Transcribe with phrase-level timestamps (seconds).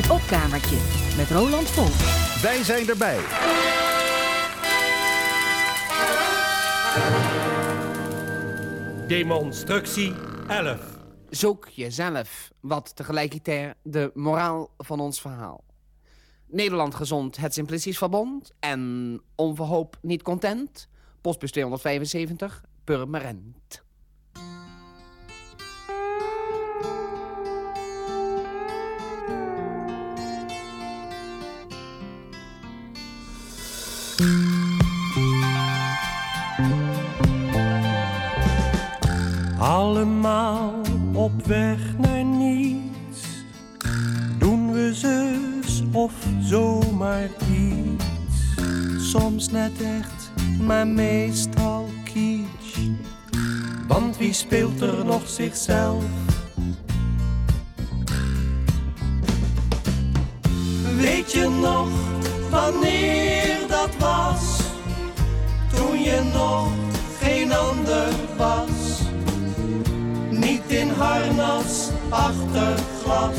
[0.00, 0.76] Het opkamertje
[1.16, 2.42] met Roland Volk.
[2.42, 3.18] Wij zijn erbij.
[9.06, 10.12] Demonstructie
[10.48, 10.98] 11.
[11.30, 15.64] Zoek jezelf, wat tegelijkertijd de moraal van ons verhaal.
[16.46, 20.88] Nederland gezond, het Simplistisch Verbond en onverhoop niet content.
[21.20, 23.82] Postbus 275, Purmerend.
[39.58, 40.72] Allemaal
[41.12, 43.44] op weg naar niets.
[44.38, 49.10] Doen we zus of zomaar iets.
[49.10, 52.78] Soms net echt, maar meestal kitsch.
[53.88, 56.04] Want wie speelt er nog zichzelf?
[60.96, 61.88] Weet je nog
[62.50, 64.60] wanneer dat was?
[65.74, 66.68] Toen je nog
[67.20, 69.00] geen ander was.
[70.30, 73.38] Niet in harnas achter glas,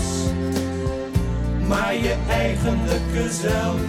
[1.67, 3.81] maar je eigenlijke zelf.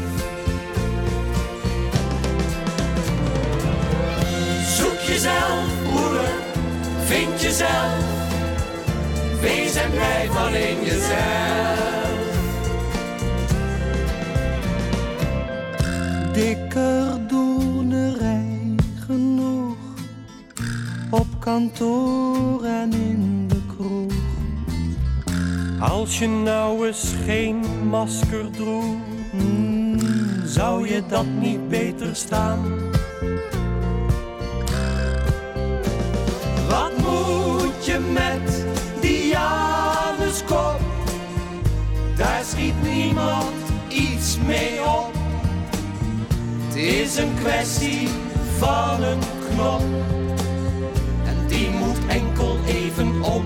[4.76, 6.32] Zoek jezelf, broeder,
[7.04, 7.94] vind jezelf.
[9.40, 12.11] Wees en blij van in jezelf.
[16.32, 18.74] Dikker doenerij
[19.06, 19.76] genoeg
[21.10, 24.12] op kantoor en in de kroeg.
[25.80, 28.96] Als je nou eens geen masker droeg,
[29.32, 29.98] mm,
[30.44, 32.78] zou je dat niet beter staan?
[36.68, 38.66] Wat moet je met
[39.00, 40.80] die Januskop?
[42.16, 43.52] Daar schiet niemand
[43.88, 45.11] iets mee op.
[46.72, 48.08] Het is een kwestie
[48.58, 49.82] van een knop
[51.24, 53.44] en die moet enkel even om.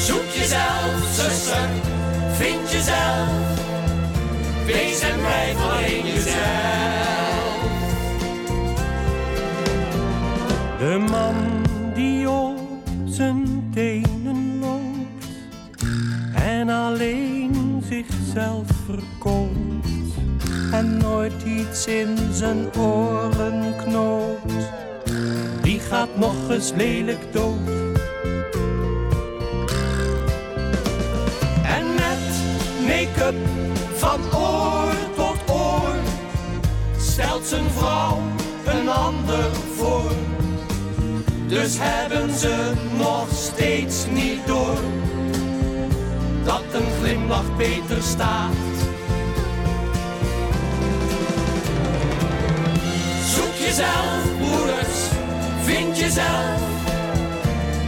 [0.00, 1.68] Zoek jezelf, zuster,
[2.32, 3.28] vind jezelf,
[4.66, 6.36] wees en blijf alleen jezelf.
[10.78, 11.34] De man
[11.94, 12.58] die op
[13.04, 14.05] zijn tenen
[17.88, 19.86] zichzelf verkoopt
[20.72, 24.52] en nooit iets in zijn oren knoopt,
[25.62, 27.68] die gaat nog eens lelijk dood.
[31.64, 32.24] En met
[32.86, 33.34] make-up
[33.94, 35.94] van oor tot oor
[36.98, 38.18] stelt zijn vrouw
[38.64, 40.12] een ander voor.
[41.46, 44.78] Dus hebben ze nog steeds niet door
[46.46, 48.54] dat een glimlach beter staat.
[53.34, 54.98] Zoek jezelf, broeders,
[55.62, 56.60] vind jezelf.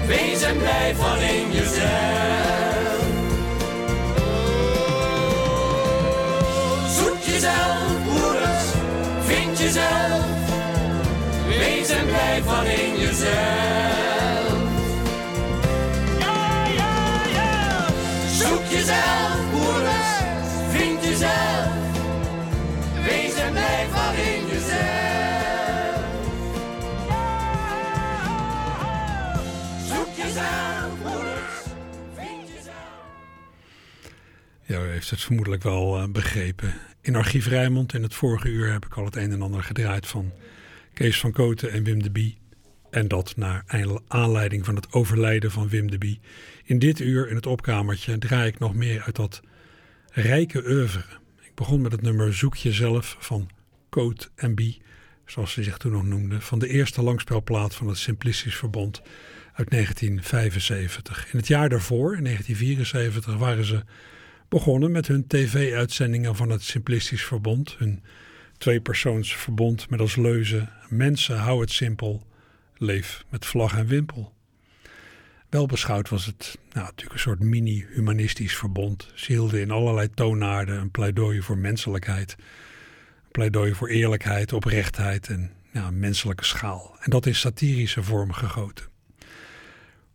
[0.06, 2.96] Wees en blijf alleen jezelf.
[6.96, 8.64] Zoek jezelf, broeders,
[9.26, 10.24] vind jezelf.
[11.48, 13.97] Wees en blijf alleen jezelf.
[34.98, 36.74] Heeft het vermoedelijk wel eh, begrepen.
[37.00, 40.06] In Archief Rijnmond in het vorige uur heb ik al het een en ander gedraaid
[40.06, 40.32] van
[40.94, 42.38] Kees van Koten en Wim de Bie.
[42.90, 43.64] En dat naar
[44.08, 46.20] aanleiding van het overlijden van Wim de Bie.
[46.64, 49.40] In dit uur in het opkamertje draai ik nog meer uit dat
[50.10, 51.04] rijke oeuvre.
[51.42, 53.50] Ik begon met het nummer Zoek jezelf van
[53.90, 54.80] Coat en Bie,
[55.26, 59.02] zoals ze zich toen nog noemden, van de eerste langspelplaat van het Simplistisch Verbond
[59.52, 61.32] uit 1975.
[61.32, 63.84] In het jaar daarvoor, in 1974, waren ze
[64.48, 68.02] begonnen met hun tv-uitzendingen van het Simplistisch Verbond, hun
[68.58, 72.26] tweepersoonsverbond met als leuze mensen hou het simpel,
[72.76, 74.32] leef met vlag en wimpel.
[75.48, 79.10] Wel beschouwd was het nou, natuurlijk een soort mini-humanistisch verbond.
[79.14, 82.36] Ze hielden in allerlei toonaarden een pleidooi voor menselijkheid.
[82.38, 86.96] Een pleidooi voor eerlijkheid, oprechtheid en ja, menselijke schaal.
[87.00, 88.84] En dat in satirische vorm gegoten.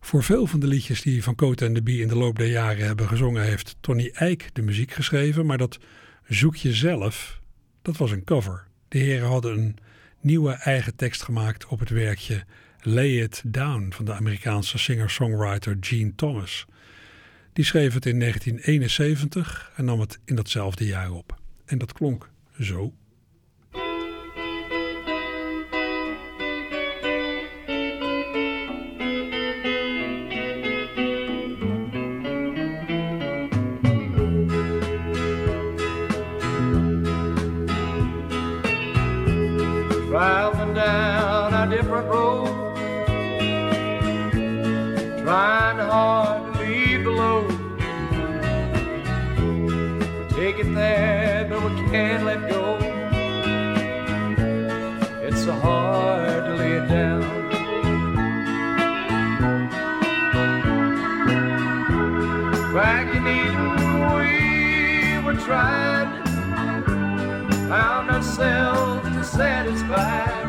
[0.04, 2.46] Voor veel van de liedjes die Van Cote en de Bie in de loop der
[2.46, 5.46] jaren hebben gezongen, heeft Tony Eijk de muziek geschreven.
[5.46, 5.78] Maar dat
[6.28, 7.40] Zoek je zelf,
[7.82, 8.66] dat was een cover.
[8.88, 9.76] De heren hadden een
[10.20, 12.44] nieuwe eigen tekst gemaakt op het werkje
[12.80, 16.66] Lay It Down van de Amerikaanse singer-songwriter Gene Thomas.
[17.52, 21.40] Die schreef het in 1971 en nam het in datzelfde jaar op.
[21.64, 22.30] En dat klonk
[22.60, 22.92] zo.
[51.94, 52.76] Can't let go.
[55.22, 57.22] It's so hard to lay it down.
[62.74, 63.74] Back in Eden,
[64.16, 64.30] we
[65.24, 66.10] were trying
[67.68, 70.46] found ourselves dissatisfied,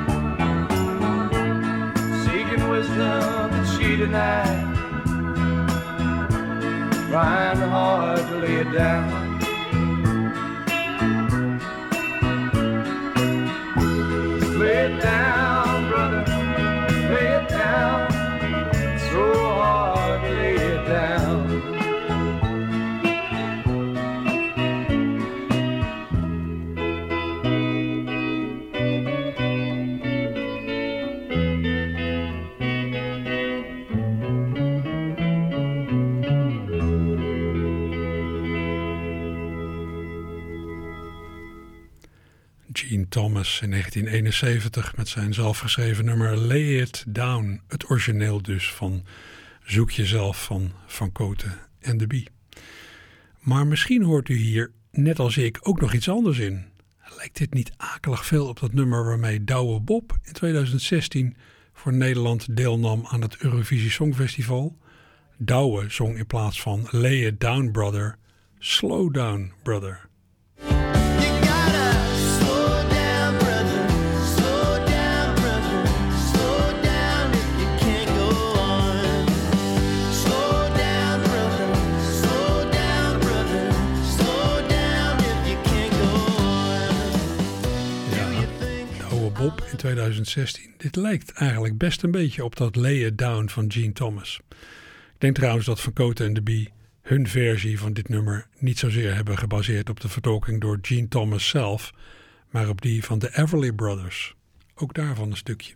[2.25, 4.65] seeking wisdom that she denied,
[7.11, 9.14] trying hard to lay it down.
[43.75, 47.61] 1971 met zijn zelfgeschreven nummer Lay It Down.
[47.67, 49.05] Het origineel dus van
[49.63, 52.29] Zoek Jezelf van Van Koten en de Bie.
[53.39, 56.65] Maar misschien hoort u hier, net als ik, ook nog iets anders in.
[57.17, 61.35] Lijkt dit niet akelig veel op dat nummer waarmee Douwe Bob in 2016
[61.73, 64.77] voor Nederland deelnam aan het Eurovisie Songfestival?
[65.37, 68.17] Douwe zong in plaats van Lay It Down Brother,
[68.59, 70.07] Slow Down Brother.
[89.45, 90.73] In 2016.
[90.77, 94.39] Dit lijkt eigenlijk best een beetje op dat Lay It Down van Gene Thomas.
[94.49, 96.71] Ik denk trouwens dat Van Koten en de Bie
[97.01, 101.47] hun versie van dit nummer niet zozeer hebben gebaseerd op de vertolking door Gene Thomas
[101.47, 101.93] zelf,
[102.49, 104.35] maar op die van de Everly Brothers.
[104.75, 105.73] Ook daarvan een stukje.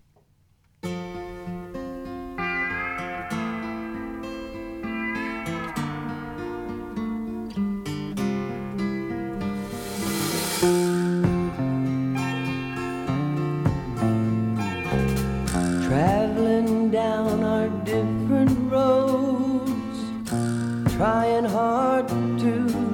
[21.39, 22.07] Trying hard
[22.39, 22.51] to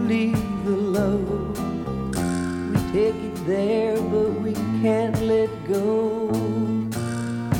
[0.07, 0.35] leave.
[2.71, 6.29] We take it there, but we can't let go.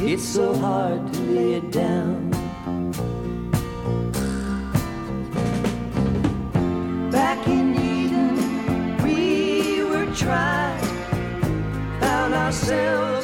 [0.02, 2.32] It's so hard to lay it down.
[7.12, 10.80] Back in Eden, we were tried,
[12.00, 13.15] found ourselves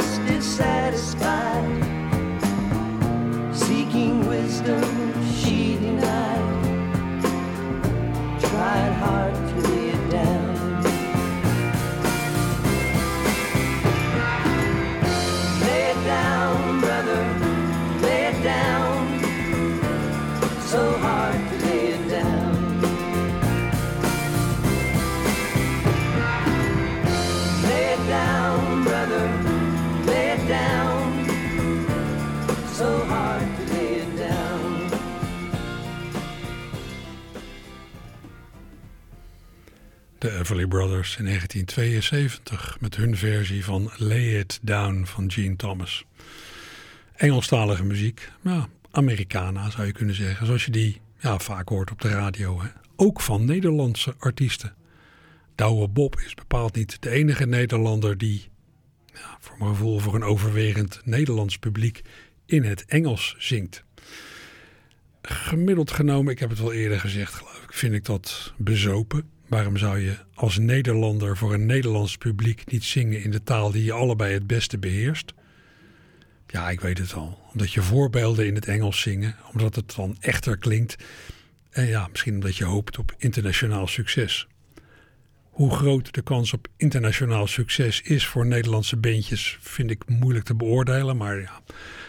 [40.52, 46.06] Brothers in 1972 met hun versie van Lay It Down van Gene Thomas.
[47.16, 52.02] Engelstalige muziek, ja, Americana zou je kunnen zeggen, zoals je die ja, vaak hoort op
[52.02, 52.62] de radio.
[52.62, 52.68] Hè.
[52.96, 54.76] Ook van Nederlandse artiesten.
[55.56, 58.50] Douwe Bob is bepaald niet de enige Nederlander die,
[59.14, 62.02] ja, voor mijn gevoel, voor een overwegend Nederlands publiek
[62.46, 63.84] in het Engels zingt.
[65.22, 69.31] Gemiddeld genomen, ik heb het wel eerder gezegd, geloof ik, vind ik dat bezopen.
[69.52, 73.84] Waarom zou je als Nederlander voor een Nederlands publiek niet zingen in de taal die
[73.84, 75.34] je allebei het beste beheerst?
[76.48, 77.40] Ja, ik weet het al.
[77.52, 80.96] Omdat je voorbeelden in het Engels zingen, omdat het dan echter klinkt.
[81.70, 84.48] En ja, misschien omdat je hoopt op internationaal succes.
[85.50, 90.56] Hoe groot de kans op internationaal succes is voor Nederlandse beentjes, vind ik moeilijk te
[90.56, 91.18] beoordelen.
[91.18, 91.62] Maar ja,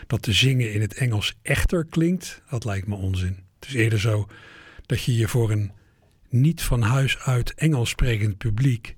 [0.07, 3.39] dat te zingen in het Engels echter klinkt, dat lijkt me onzin.
[3.59, 4.29] Het is eerder zo
[4.87, 5.73] dat je je voor een
[6.33, 8.97] niet van huis uit Engels sprekend publiek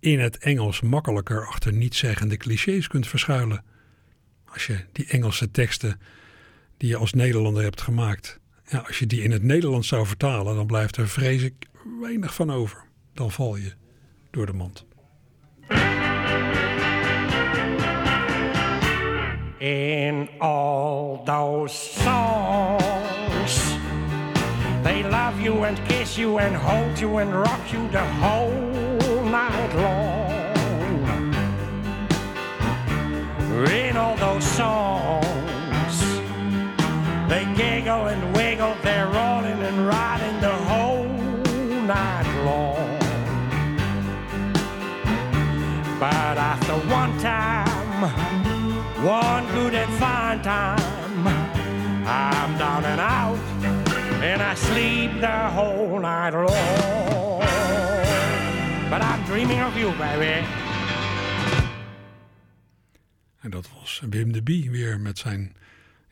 [0.00, 3.64] in het Engels makkelijker achter niet-zeggende clichés kunt verschuilen.
[4.44, 6.00] Als je die Engelse teksten
[6.76, 10.54] die je als Nederlander hebt gemaakt, ja, als je die in het Nederlands zou vertalen,
[10.54, 11.54] dan blijft er vrees ik
[12.00, 12.84] weinig van over.
[13.14, 13.72] Dan val je
[14.30, 14.86] door de mand.
[19.64, 22.83] in all those songs.
[24.94, 29.74] They love you and kiss you and hold you and rock you the whole night
[29.74, 31.34] long.
[33.66, 35.96] In all those songs,
[37.28, 41.08] they giggle and wiggle, they're rolling and riding the whole
[41.92, 42.98] night long.
[45.98, 48.02] But after one time,
[49.04, 51.26] one good and fine time.
[52.06, 53.43] I'm down and out,
[54.24, 57.40] and I sleep the whole night long.
[58.90, 60.44] But I'm dreaming of you, baby.
[63.40, 65.56] En dat was Wim de Bie weer met zijn,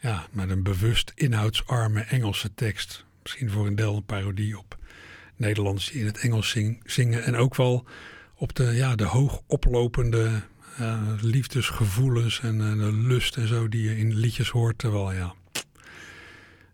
[0.01, 3.05] ja, met een bewust inhoudsarme Engelse tekst.
[3.23, 4.79] Misschien voor een deel een parodie op
[5.37, 7.25] Nederlands die in het Engels zing- zingen.
[7.25, 7.85] En ook wel
[8.35, 10.43] op de, ja, de hoog oplopende
[10.79, 14.79] eh, liefdesgevoelens en eh, de lust en zo die je in liedjes hoort.
[14.79, 15.35] Terwijl ja,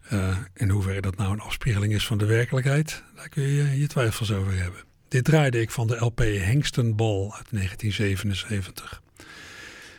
[0.08, 3.86] eh, in hoeverre dat nou een afspiegeling is van de werkelijkheid, daar kun je je
[3.86, 4.80] twijfels over hebben.
[5.08, 9.02] Dit draaide ik van de LP Hengstenbal uit 1977.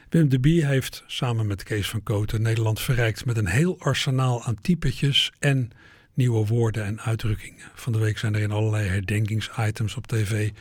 [0.10, 4.44] Wim de Bie heeft samen met Kees van Kooten Nederland verrijkt met een heel arsenaal
[4.44, 5.72] aan typetjes en
[6.14, 7.66] nieuwe woorden en uitdrukkingen.
[7.74, 10.52] Van de week zijn er in allerlei herdenkingsitems op tv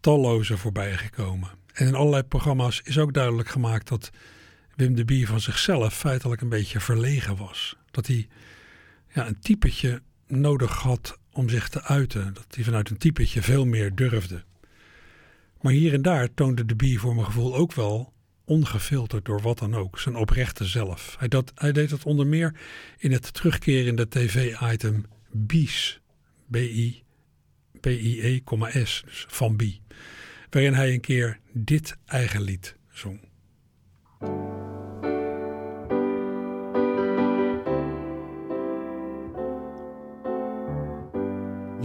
[0.00, 1.50] talloze voorbij gekomen.
[1.72, 4.10] En in allerlei programma's is ook duidelijk gemaakt dat
[4.74, 7.76] Wim de Bie van zichzelf feitelijk een beetje verlegen was.
[7.90, 8.28] Dat hij
[9.16, 12.34] ja, een typetje nodig had om zich te uiten.
[12.34, 14.44] Dat hij vanuit een typetje veel meer durfde.
[15.60, 18.12] Maar hier en daar toonde de Bie voor mijn gevoel ook wel,
[18.44, 21.16] ongefilterd door wat dan ook, zijn oprechte zelf.
[21.18, 22.54] Hij, dat, hij deed dat onder meer
[22.98, 26.00] in het terugkerende tv-item Bies.
[26.50, 27.02] B-I,
[27.80, 28.40] B-I-E,
[28.84, 29.80] S, dus van Bie.
[30.50, 33.20] Waarin hij een keer dit eigen lied zong.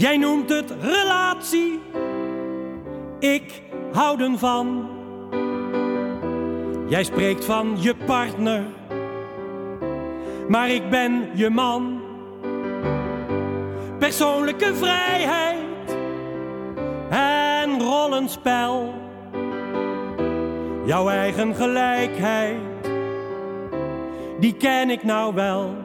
[0.02, 1.80] Jij noemt het relatie,
[3.20, 4.90] ik houden van.
[6.88, 8.64] Jij spreekt van je partner,
[10.48, 12.02] maar ik ben je man.
[14.00, 15.98] Persoonlijke vrijheid
[17.10, 18.94] en rollenspel.
[20.86, 22.60] Jouw eigen gelijkheid,
[24.40, 25.81] die ken ik nou wel.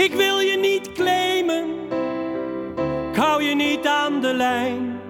[0.00, 1.64] Ik wil je niet claimen,
[3.10, 5.00] ik hou je niet aan de lijn.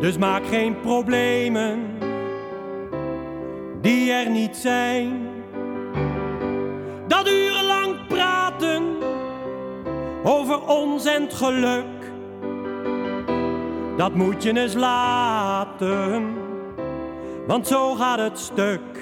[0.00, 1.98] Dus maak geen problemen
[3.80, 5.28] die er niet zijn.
[7.06, 8.82] Dat urenlang praten
[10.24, 12.12] over ons en het geluk,
[13.96, 16.34] dat moet je eens laten,
[17.46, 18.95] want zo gaat het stuk.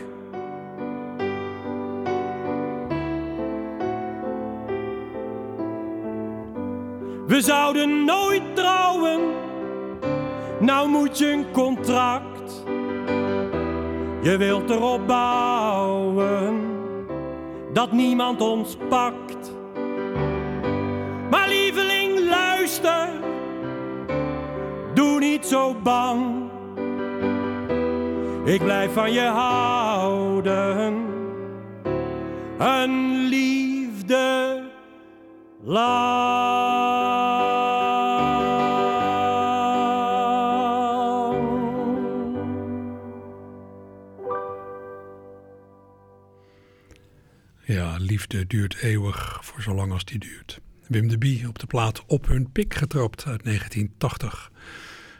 [7.26, 9.20] We zouden nooit trouwen,
[10.58, 12.64] nou moet je een contract.
[14.22, 16.60] Je wilt erop bouwen
[17.72, 19.52] dat niemand ons pakt.
[21.30, 23.08] Maar lieveling, luister,
[24.94, 26.50] doe niet zo bang.
[28.44, 30.94] Ik blijf van je houden,
[32.58, 34.62] een liefde
[35.62, 36.93] lang.
[48.14, 50.60] Liefde duurt eeuwig voor zolang als die duurt.
[50.86, 54.50] Wim de Bie op de plaat Op hun pik getrapt uit 1980.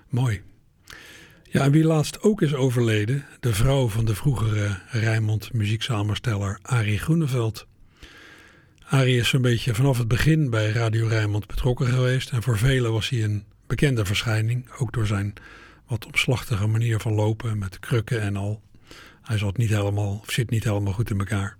[0.08, 0.42] Mooi.
[1.42, 6.98] Ja, en wie laatst ook is overleden, de vrouw van de vroegere Rijnmond muzieksamensteller Arie
[6.98, 7.66] Groeneveld.
[8.84, 12.92] Arie is zo'n beetje vanaf het begin bij Radio Rijnmond betrokken geweest en voor velen
[12.92, 15.34] was hij een bekende verschijning, ook door zijn
[15.86, 18.62] wat omslachtige manier van lopen met krukken en al.
[19.22, 21.56] Hij zat niet helemaal, of zit niet helemaal goed in elkaar.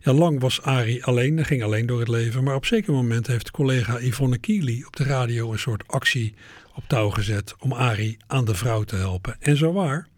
[0.00, 2.44] Ja, lang was Arie alleen, hij ging alleen door het leven.
[2.44, 6.34] Maar op zeker moment heeft collega Yvonne Kiely op de radio een soort actie
[6.74, 9.36] op touw gezet om Arie aan de vrouw te helpen.
[9.40, 10.08] En zo waar,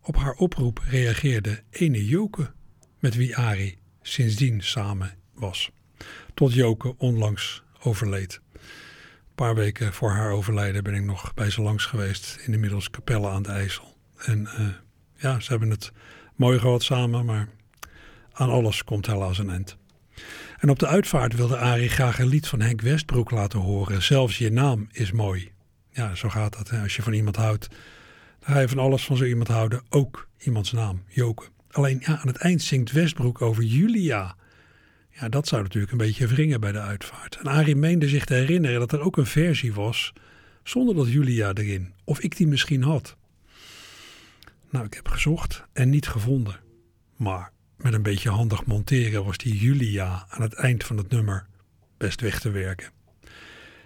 [0.00, 2.50] op haar oproep reageerde ene Joke,
[2.98, 5.70] met wie Arie sindsdien samen was.
[6.34, 8.40] Tot Joke onlangs overleed.
[8.52, 12.90] Een paar weken voor haar overlijden ben ik nog bij ze langs geweest in inmiddels
[12.90, 13.96] Capelle aan de IJssel.
[14.16, 14.66] En eh,
[15.16, 15.92] ja, ze hebben het
[16.34, 17.48] mooi gehad samen, maar
[18.36, 19.76] aan alles komt helaas een eind.
[20.58, 24.02] En op de uitvaart wilde Arie graag een lied van Henk Westbroek laten horen.
[24.02, 25.50] Zelfs je naam is mooi.
[25.90, 26.70] Ja, zo gaat dat.
[26.82, 27.68] Als je van iemand houdt,
[28.38, 29.82] dan ga je van alles van zo iemand houden.
[29.88, 31.44] Ook iemands naam, Joke.
[31.70, 34.36] Alleen ja, aan het eind zingt Westbroek over Julia.
[35.10, 37.36] Ja, dat zou natuurlijk een beetje wringen bij de uitvaart.
[37.36, 40.12] En Arie meende zich te herinneren dat er ook een versie was
[40.62, 41.92] zonder dat Julia erin.
[42.04, 43.16] Of ik die misschien had.
[44.70, 46.60] Nou, ik heb gezocht en niet gevonden.
[47.16, 51.46] Maar met een beetje handig monteren was die Julia aan het eind van het nummer
[51.96, 52.90] best weg te werken.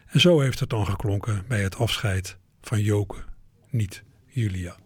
[0.06, 3.16] En zo heeft het dan geklonken bij het afscheid van Joke,
[3.70, 4.76] niet Julia.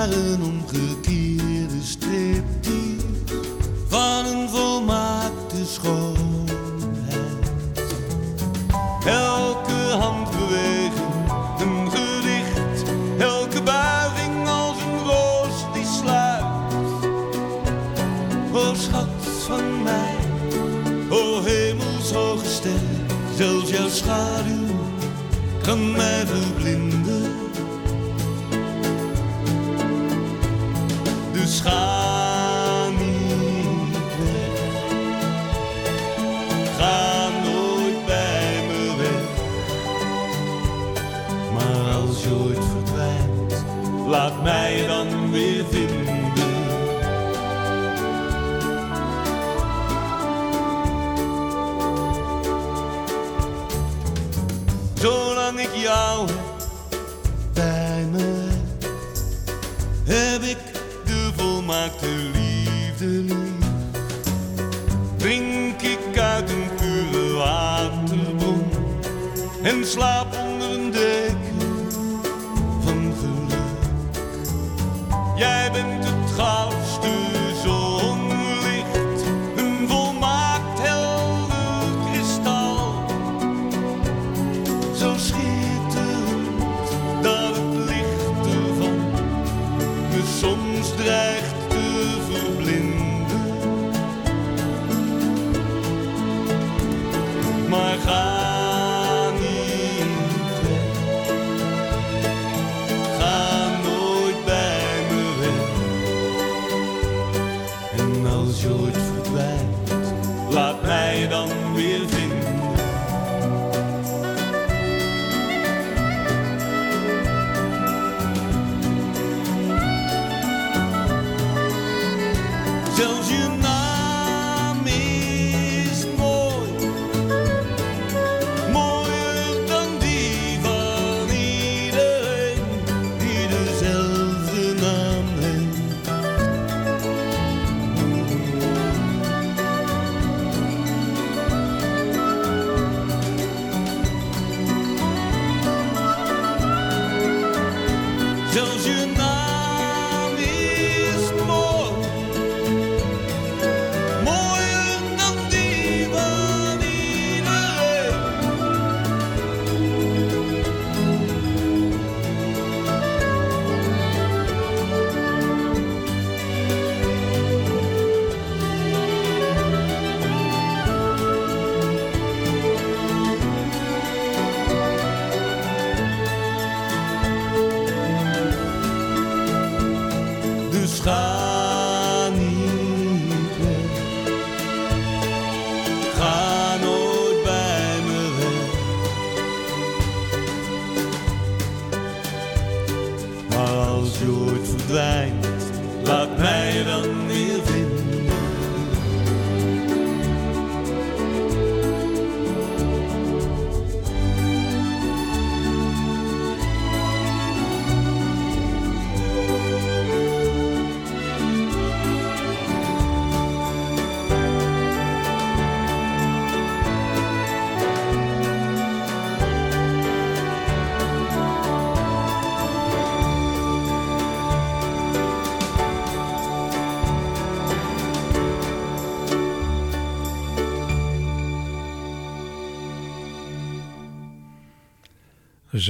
[0.00, 3.06] Naar een omgekeerde striptease
[3.88, 7.44] van een volmaakte schoonheid.
[9.06, 11.14] Elke handbeweging
[11.58, 12.84] een gedicht,
[13.18, 16.44] elke buiging als een roos die sluit.
[18.52, 20.16] O schat van mij,
[21.10, 22.80] o hemelshoge ster,
[23.36, 24.66] zelfs jouw schaduw
[25.62, 26.49] kan mij verblinden.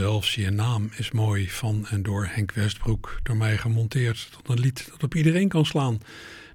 [0.01, 4.61] Zelfs je naam is mooi van en door Henk Westbroek, door mij gemonteerd tot een
[4.61, 6.01] lied dat op iedereen kan slaan.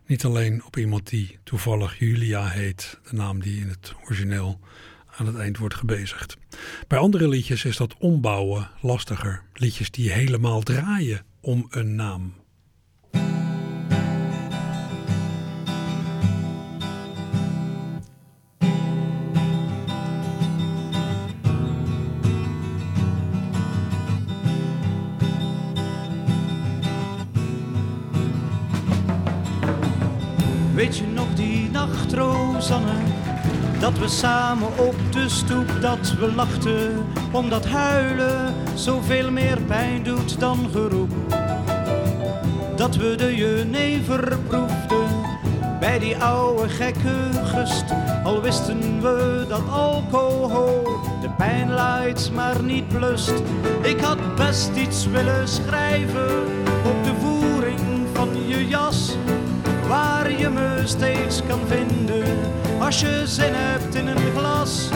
[0.06, 4.60] Niet alleen op iemand die toevallig Julia heet, de naam die in het origineel
[5.18, 6.38] aan het eind wordt gebezigd.
[6.88, 9.44] Bij andere liedjes is dat ombouwen lastiger.
[9.54, 12.34] Liedjes die helemaal draaien om een naam.
[33.80, 37.06] Dat we samen op de stoep, dat we lachten.
[37.32, 41.12] Omdat huilen zoveel meer pijn doet dan geroep.
[42.76, 45.08] Dat we de jenever proefden
[45.80, 47.86] bij die oude gekke gust.
[48.24, 50.84] Al wisten we dat alcohol
[51.22, 53.34] de pijn leidt, maar niet blust.
[53.82, 56.44] Ik had best iets willen schrijven
[56.86, 57.80] op de voering
[58.14, 59.16] van je jas
[59.88, 62.38] waar je me steeds kan vinden
[62.80, 64.90] als je zin hebt in een glas.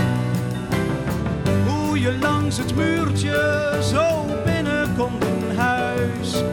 [1.67, 6.43] Hoe je langs het muurtje zo binnenkomt in huis.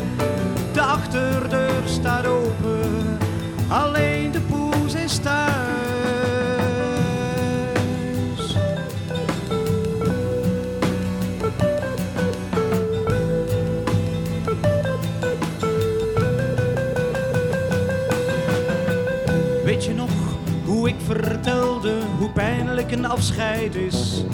[0.73, 3.19] De achterdeur staat open,
[3.69, 4.56] alleen de poes
[22.37, 24.25] pijnlijk een afscheid is?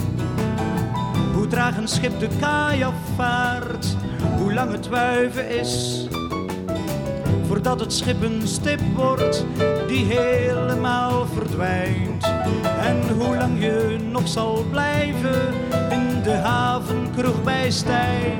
[1.33, 3.95] Hoe traag een schip de kaai afvaart,
[4.37, 6.05] hoe lang het wuiven is.
[7.47, 9.45] Voordat het schip een stip wordt
[9.87, 12.23] die helemaal verdwijnt.
[12.81, 15.41] En hoe lang je nog zal blijven
[15.91, 18.37] in de havenkroeg bij Stijn.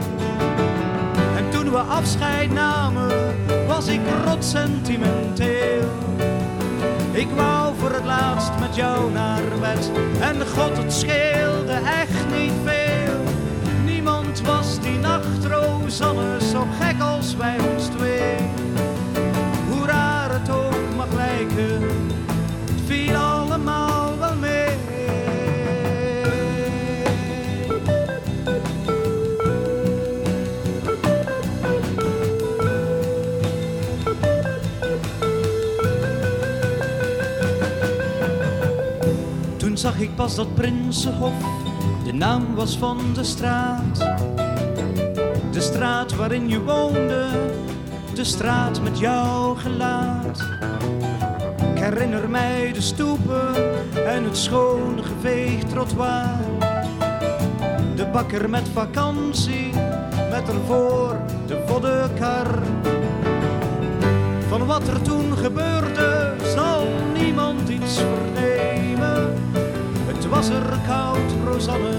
[1.35, 3.35] En toen we afscheid namen,
[3.67, 6.03] was ik rot sentimenteel.
[7.13, 9.91] Ik wou voor het laatst met jou naar bed.
[10.19, 13.19] En god, het scheelde echt niet veel.
[13.85, 18.37] Niemand was die nacht, Rosanne, zo gek als wij ons twee.
[19.69, 21.81] Hoe raar het ook mag lijken,
[39.83, 41.33] zag ik pas dat Prinsenhof
[42.03, 43.97] de naam was van de straat.
[45.51, 47.27] De straat waarin je woonde,
[48.13, 50.43] de straat met jouw gelaat.
[51.73, 53.55] Ik herinner mij de stoepen
[54.05, 56.39] en het schoon geveegd trottoir.
[57.95, 59.71] De bakker met vakantie,
[60.29, 62.59] met ervoor de voddenkar.
[64.47, 68.32] Van wat er toen gebeurde, zal niemand iets vernemen.
[70.43, 71.95] Was er koud, Rosanne,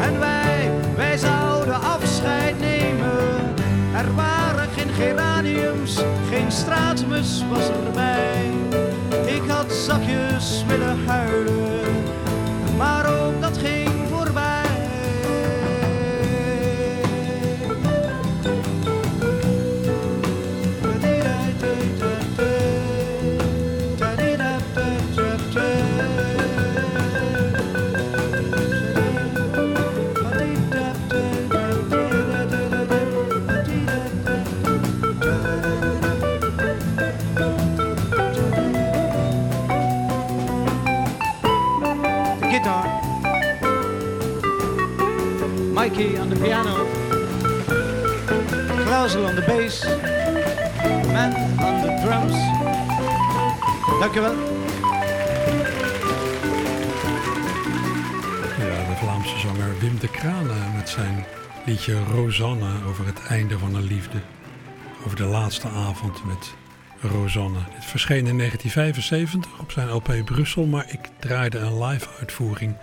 [0.00, 3.54] en wij, wij zouden afscheid nemen.
[3.94, 8.50] Er waren geen geraniums, geen straatmus was erbij.
[9.26, 12.04] Ik had zakjes willen huilen,
[12.76, 14.07] maar ook dat ging
[49.18, 49.84] Klausel on the bass.
[51.12, 52.36] Man on the drums.
[54.00, 54.34] Dankjewel.
[58.58, 61.24] Ja, de Vlaamse zanger Wim de Kranen met zijn
[61.64, 64.18] liedje Rosanne over het einde van een liefde.
[65.04, 66.54] Over de laatste avond met
[67.00, 67.58] Rosanne.
[67.74, 72.76] Dit verscheen in 1975 op zijn LP Brussel, maar ik draaide een live uitvoering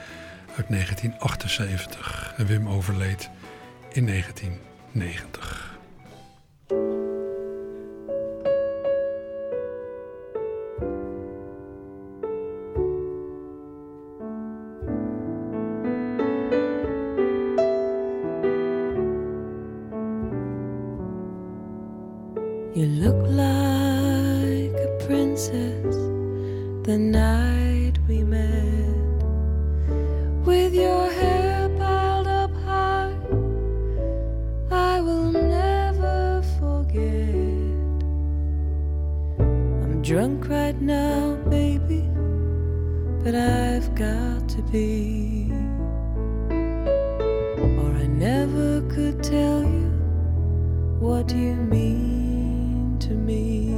[0.55, 2.33] uit 1978.
[2.37, 3.29] En Wim overleed
[3.91, 5.64] in 1990.
[51.35, 53.73] You mean to me.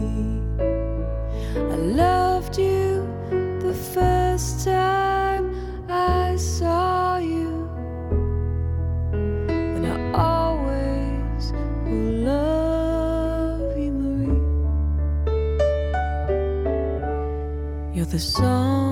[1.55, 3.07] I loved you
[3.59, 5.55] the first time
[5.89, 7.69] I saw you,
[9.49, 11.51] and I always
[11.83, 14.43] will love you, Marie.
[17.95, 18.86] You're the song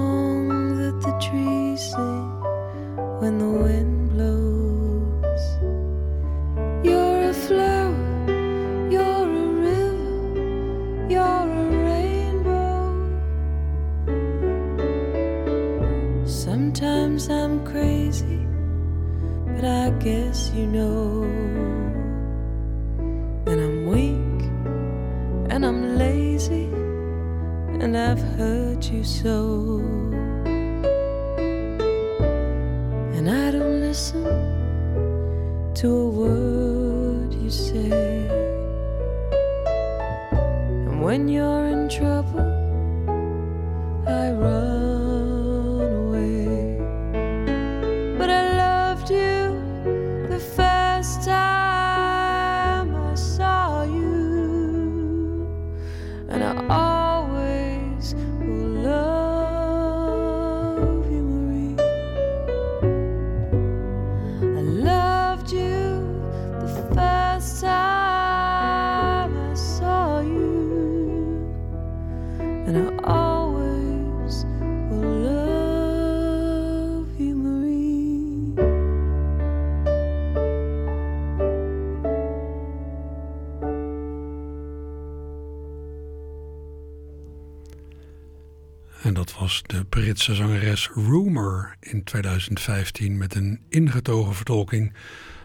[89.06, 94.94] En dat was de Britse zangeres Rumor in 2015 met een ingetogen vertolking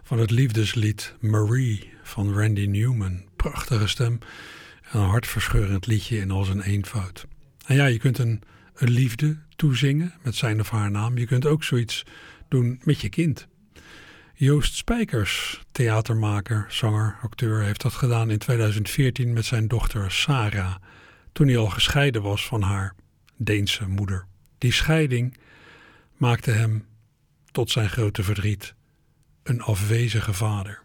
[0.02, 3.22] van het liefdeslied Marie van Randy Newman.
[3.36, 4.18] Prachtige stem
[4.82, 7.26] en een hartverscheurend liedje in al zijn eenvoud.
[7.66, 8.42] En ja, je kunt een,
[8.74, 11.18] een liefde toezingen met zijn of haar naam.
[11.18, 12.04] Je kunt ook zoiets
[12.48, 13.46] doen met je kind.
[14.34, 20.74] Joost Spijkers, theatermaker, zanger, acteur, heeft dat gedaan in 2014 met zijn dochter Sarah,
[21.32, 22.94] toen hij al gescheiden was van haar
[23.42, 24.26] Deense moeder.
[24.58, 25.36] Die scheiding
[26.16, 26.86] maakte hem,
[27.50, 28.74] tot zijn grote verdriet,
[29.42, 30.82] een afwezige vader.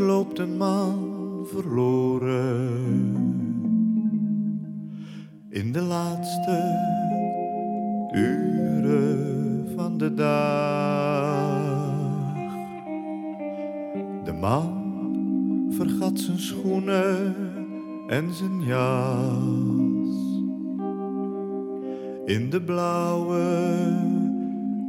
[0.00, 3.18] Loopt een man verloren.
[5.48, 6.78] In de laatste
[8.14, 11.58] uren van de dag.
[14.24, 14.78] De man
[15.70, 17.34] vergat zijn schoenen
[18.08, 20.18] en zijn jas.
[22.24, 23.68] In de blauwe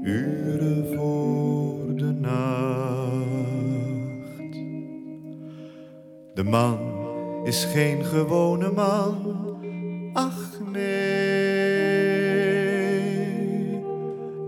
[0.02, 3.01] uren voor de nacht.
[6.42, 6.80] De man
[7.44, 9.16] is geen gewone man,
[10.14, 10.82] ach nee.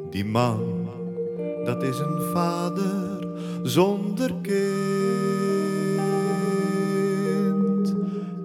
[0.10, 0.90] Die man,
[1.66, 3.28] dat is een vader
[3.64, 4.64] zonder kind.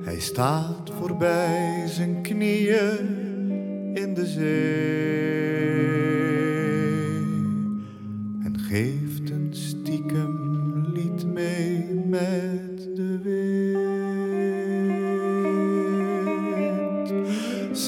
[0.00, 3.06] Hij staat voorbij zijn knieën
[3.94, 4.48] in de zee
[8.44, 9.07] en geeft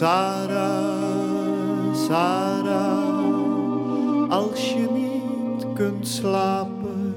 [0.01, 3.13] Sarah, Sarah,
[4.31, 7.15] als je niet kunt slapen,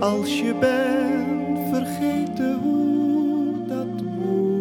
[0.00, 4.56] als je bent vergeten hoe dat moet,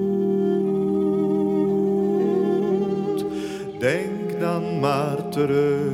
[3.80, 5.93] denk dan maar terug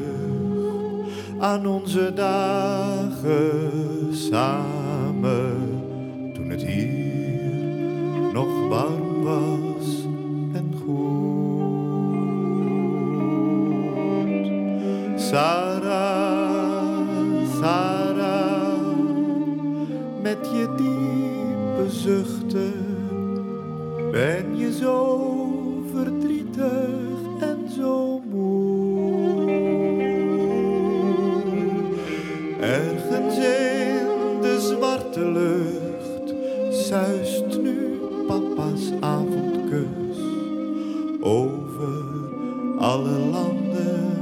[1.39, 3.59] aan onze dagen
[4.11, 4.74] samen,
[22.05, 22.73] zuchten
[24.11, 25.27] ben je zo
[25.93, 29.51] verdrietig en zo moe.
[32.59, 36.33] Ergens in de zwarte lucht
[36.87, 40.19] zuist nu papa's avondkus
[41.21, 42.03] over
[42.77, 44.14] alle landen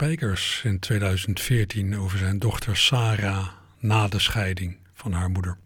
[0.00, 3.48] Spijkers in 2014 over zijn dochter Sarah
[3.78, 5.58] na de scheiding van haar moeder.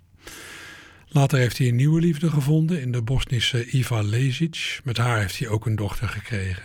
[1.08, 4.80] Later heeft hij een nieuwe liefde gevonden in de Bosnische Iva Lezic.
[4.84, 6.62] Met haar heeft hij ook een dochter gekregen.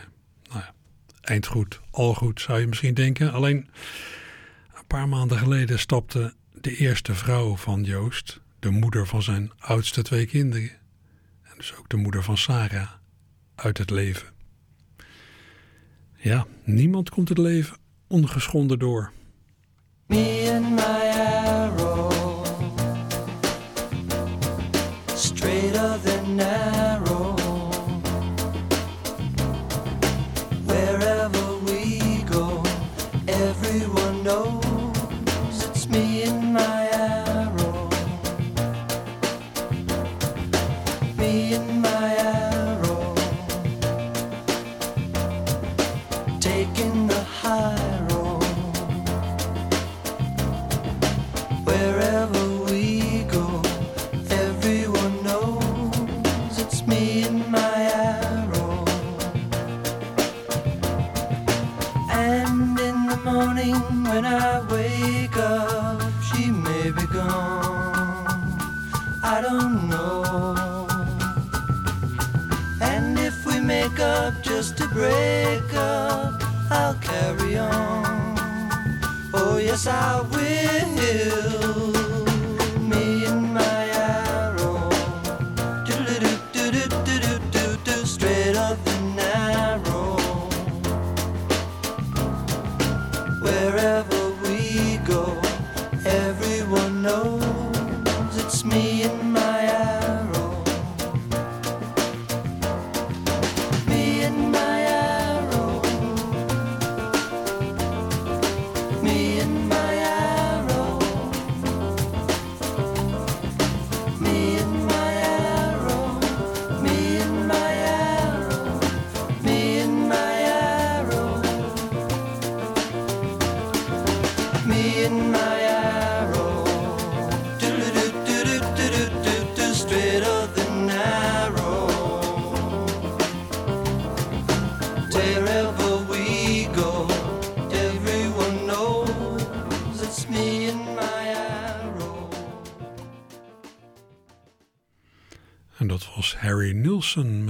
[0.50, 0.74] Nou ja,
[1.22, 3.32] eind goed, al goed zou je misschien denken.
[3.32, 3.70] Alleen
[4.74, 10.02] een paar maanden geleden stapte de eerste vrouw van Joost, de moeder van zijn oudste
[10.02, 10.70] twee kinderen,
[11.44, 12.90] en dus ook de moeder van Sarah,
[13.56, 14.39] uit het leven.
[16.22, 19.12] Ja, niemand komt het leven ongeschonden door.
[75.00, 76.44] break up.
[76.70, 78.36] I'll carry on.
[79.34, 81.59] Oh, yes, I will.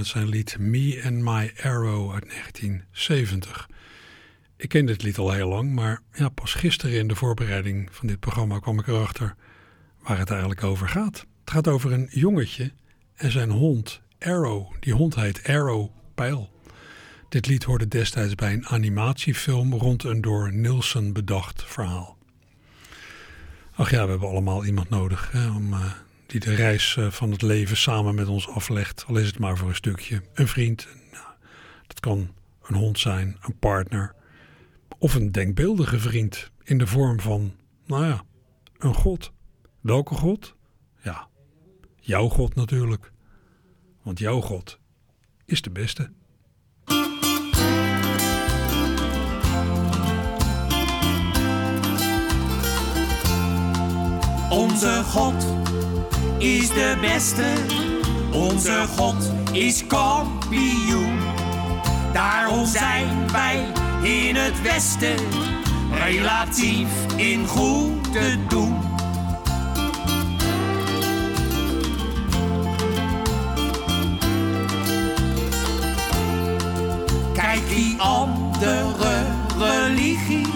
[0.00, 3.68] Met zijn lied Me and My Arrow uit 1970.
[4.56, 8.06] Ik ken dit lied al heel lang, maar ja, pas gisteren in de voorbereiding van
[8.06, 9.34] dit programma kwam ik erachter
[10.02, 11.26] waar het eigenlijk over gaat.
[11.40, 12.72] Het gaat over een jongetje
[13.14, 14.72] en zijn hond Arrow.
[14.80, 16.50] Die hond heet Arrow Pijl.
[17.28, 22.16] Dit lied hoorde destijds bij een animatiefilm rond een door Nilsson bedacht verhaal.
[23.72, 25.92] Ach ja, we hebben allemaal iemand nodig hè, om, eh,
[26.30, 29.04] die de reis eh, van het leven samen met ons aflegt.
[29.06, 30.22] Al is het maar voor een stukje.
[30.34, 31.26] Een vriend, nou,
[31.86, 34.14] dat kan een hond zijn, een partner
[34.98, 37.54] of een denkbeeldige vriend in de vorm van,
[37.86, 38.22] nou ja,
[38.78, 39.32] een god.
[39.80, 40.54] Welke god?
[41.02, 41.28] Ja,
[42.00, 43.12] jouw god natuurlijk.
[44.02, 44.78] Want jouw god
[45.44, 46.10] is de beste.
[54.50, 55.44] Onze God
[56.40, 57.44] is de beste.
[58.32, 61.18] Onze God is kampioen.
[62.12, 63.66] Daarom zijn wij
[64.02, 65.16] in het Westen
[66.04, 68.78] relatief in goede doen.
[77.32, 79.24] Kijk die andere
[79.58, 80.46] religies,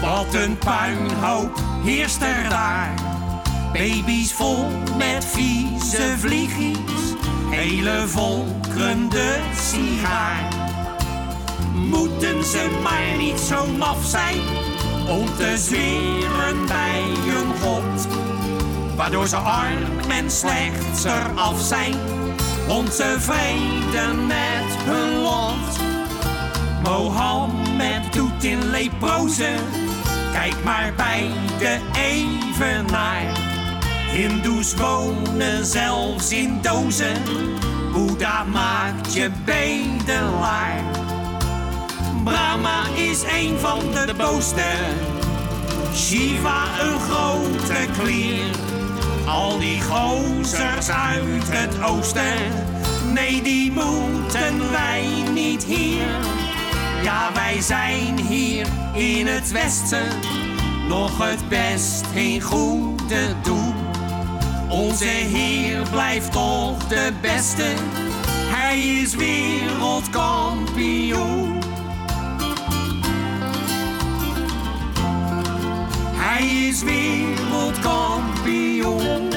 [0.00, 3.05] wat een puinhoop heerst er daar.
[3.76, 7.14] Baby's vol met vieze vliegjes,
[7.50, 10.48] hele volkeren de sigaar.
[11.74, 14.40] Moeten ze maar niet zo maf zijn
[15.08, 18.06] om te zweren bij een god.
[18.96, 21.94] Waardoor ze arm en slechts eraf zijn,
[22.68, 25.78] ontevreden met hun lot.
[26.82, 29.58] Mohammed doet in leprozen,
[30.32, 33.45] kijk maar bij de evenaar.
[34.12, 37.22] Hindoes wonen zelfs in dozen,
[37.92, 40.82] Boeddha maakt je bedelaar.
[42.24, 44.78] Brahma is een van de boosten,
[45.94, 48.50] Shiva een grote klier.
[49.26, 52.34] Al die gozers uit het oosten,
[53.12, 56.06] nee die moeten wij niet hier.
[57.02, 60.08] Ja, wij zijn hier in het westen
[60.88, 63.85] nog het best in goede doen.
[64.68, 67.74] Onze Heer blijft toch de beste,
[68.28, 71.58] Hij is wereldkampioen.
[76.14, 79.32] Hij is wereldkampioen.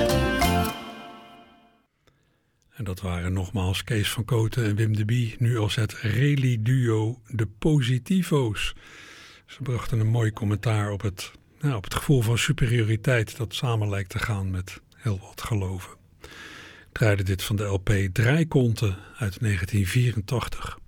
[2.76, 7.20] En dat waren nogmaals Kees van Koten en Wim de Bie, nu als het rally-duo
[7.28, 8.76] De Positivo's.
[9.46, 13.90] Ze brachten een mooi commentaar op het, nou, op het gevoel van superioriteit dat samen
[13.90, 15.98] lijkt te gaan met heel wat geloven.
[16.92, 20.80] Draaide dit van de LP Draaikonten uit 1984.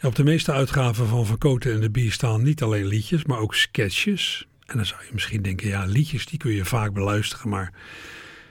[0.00, 3.38] Ja, op de meeste uitgaven van Van en de Bie staan niet alleen liedjes, maar
[3.38, 4.46] ook sketches.
[4.66, 7.72] En dan zou je misschien denken, ja, liedjes die kun je vaak beluisteren, maar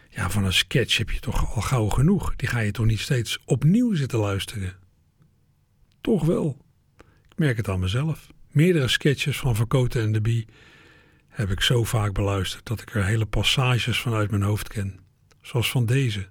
[0.09, 2.35] ja, van een sketch heb je toch al gauw genoeg.
[2.35, 4.73] Die ga je toch niet steeds opnieuw zitten luisteren?
[6.01, 6.57] Toch wel.
[6.99, 8.27] Ik merk het aan mezelf.
[8.51, 10.47] Meerdere sketches van Verkoten en de Bie
[11.36, 14.99] heb ik zo vaak beluisterd dat ik er hele passages van uit mijn hoofd ken.
[15.41, 16.27] Zoals van deze,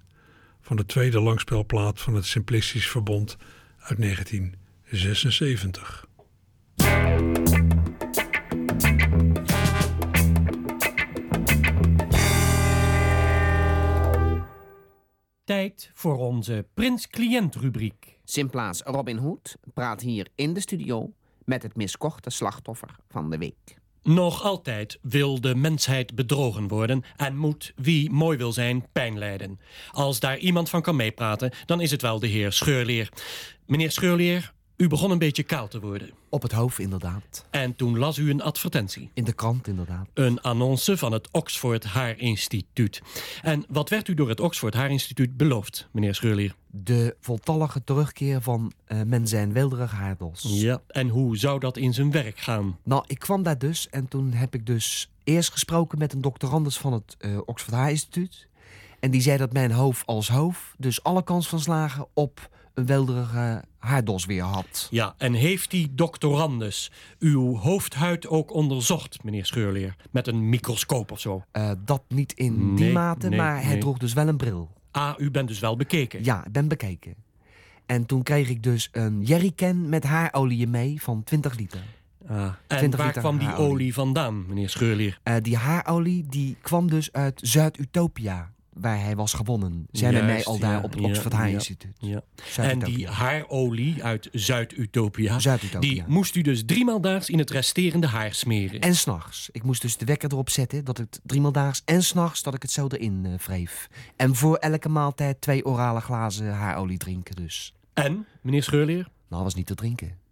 [0.61, 3.37] van de tweede langspelplaat van het Simplistisch Verbond
[3.79, 6.07] uit 1976.
[15.45, 18.19] Tijd voor onze Prins-cliënt rubriek.
[18.25, 21.13] Simplaats Robin Hood praat hier in de studio
[21.45, 23.83] met het miskochte slachtoffer van de week.
[24.05, 29.61] Nog altijd wil de mensheid bedrogen worden en moet wie mooi wil zijn pijn lijden.
[29.91, 33.09] Als daar iemand van kan meepraten, dan is het wel de heer Scheurleer.
[33.67, 36.11] Meneer Scheurleer, u begon een beetje kaal te worden.
[36.29, 37.47] Op het hoofd, inderdaad.
[37.51, 39.11] En toen las u een advertentie.
[39.15, 40.09] In de krant, inderdaad.
[40.15, 43.03] Een annonce van het Oxford Haarinstituut.
[43.43, 46.55] En wat werd u door het Oxford Haarinstituut beloofd, meneer Scheurleer?
[46.67, 50.43] De voltallige terugkeer van eh men zijn wilderige haardos.
[50.49, 52.79] Ja, en hoe zou dat in zijn werk gaan?
[52.83, 56.79] Nou, ik kwam daar dus en toen heb ik dus eerst gesproken met een doctorandus
[56.79, 58.49] van het eh, Oxford Haarinstituut.
[59.01, 62.87] En die zei dat mijn hoofd als hoofd dus alle kans van slagen op een
[62.87, 64.89] wilderige haardos weer had.
[64.91, 69.97] Ja, en heeft die doctorandus uw hoofdhuid ook onderzocht, meneer Scheurleer?
[70.11, 71.45] Met een microscoop of zo?
[71.51, 74.71] Eh, dat niet in die mate, nee, maar hij droeg dus wel een bril.
[74.91, 76.25] Ah, u bent dus wel bekeken?
[76.25, 77.15] Ja, ik ben bekeken.
[77.87, 81.81] En toen kreeg ik dus een jerrycan met haarolie mee van 20 liter.
[82.29, 83.73] Ah, en 20 waar liter kwam die haarolie.
[83.73, 85.19] olie vandaan, meneer Scheurleer?
[85.23, 89.87] Eh, die haarolie die kwam dus uit Zuid-Utopia, waar hij was gewonnen.
[89.91, 91.47] Zijn met mij Juist, al daar op het Oxford ja.
[91.99, 92.17] Ja.
[92.17, 92.23] En
[92.53, 92.97] Zuid-Utopia.
[92.97, 95.39] die haarolie uit Zuid-Utopia,
[95.81, 98.81] die moest u dus driemaal daags in het resterende haar smeren.
[98.81, 99.49] En s'nachts.
[99.53, 102.63] Ik moest dus de wekker erop zetten dat het driemaal daags en s'nachts dat ik
[102.63, 103.89] het zo erin eh, wreef.
[104.17, 107.75] En voor elke maaltijd twee orale glazen haarolie drinken dus.
[107.95, 108.97] En, meneer Scheurleer?
[109.03, 110.24] Nou, dat was niet te drinken.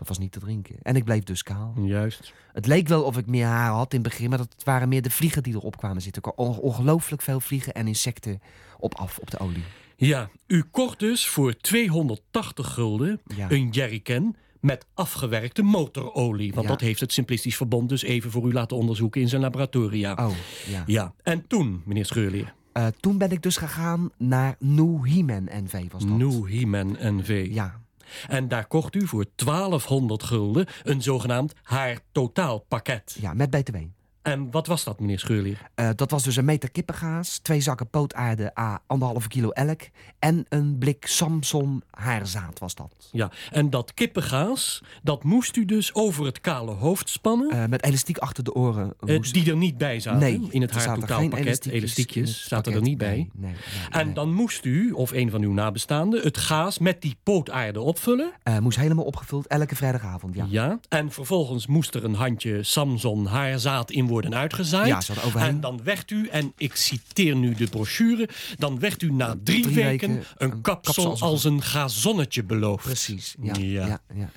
[0.00, 0.76] Dat was niet te drinken.
[0.82, 1.74] En ik bleef dus kaal.
[1.84, 2.32] Juist.
[2.52, 5.02] Het leek wel of ik meer haar had in het begin, maar dat waren meer
[5.02, 6.22] de vliegen die erop kwamen zitten.
[6.22, 8.40] Er kwamen ongelooflijk veel vliegen en insecten
[8.78, 9.62] op af op de olie.
[9.96, 13.50] Ja, u kocht dus voor 280 gulden Ja.
[13.50, 16.52] een jerrycan met afgewerkte motorolie.
[16.52, 16.72] Want Ja.
[16.72, 20.12] dat heeft het Simplistisch Verbond dus even voor u laten onderzoeken in zijn laboratoria.
[20.26, 20.30] Oh,
[20.68, 20.82] ja.
[20.86, 22.54] Ja, en toen, meneer Scheurleer?
[22.72, 26.16] Eh, toen ben ik dus gegaan naar New He-Man NV was dat.
[26.16, 27.48] New He-Man NV.
[27.50, 27.80] Ja.
[28.28, 33.16] En daar kocht u voor 1200 gulden een zogenaamd haar totaalpakket.
[33.20, 33.76] Ja, met BTW.
[34.22, 35.58] En wat was dat, meneer Scheurleer?
[35.74, 39.80] Eh, dat was dus een meter kippengaas, twee zakken pootaarde a anderhalve kilo elk
[40.18, 43.08] en een blik Samson haarzaad was dat.
[43.12, 47.50] Ja, en dat kippengaas, dat moest u dus over het kale hoofd spannen.
[47.50, 48.94] Eh, met elastiek achter de oren.
[49.06, 51.66] eh, die er niet bij zaten Nee, in het er haar zaten geen totaalpakket.
[51.66, 52.82] elastiekjes zaten er pakket.
[52.82, 53.28] niet bij.
[53.34, 53.54] Nee,
[53.90, 58.32] En dan moest u, of een van uw nabestaanden, het gaas met die pootaarde opvullen.
[58.60, 60.46] Moest helemaal opgevuld elke vrijdagavond, ja.
[60.48, 60.80] Ja.
[60.88, 65.06] En vervolgens moest er een handje Samson haarzaad in worden uitgezaaid.
[65.06, 65.48] Ja, overheen.
[65.48, 69.62] En dan werd u, en ik citeer nu de brochure, dan werd u na drie,
[69.62, 72.84] Drie weken, weken een een kapsel, kapsel als een- gazonnetje beloofd.
[72.84, 73.86] Precies, ja, Ja.
[73.86, 74.00] ja.
[74.14, 74.28] Ja,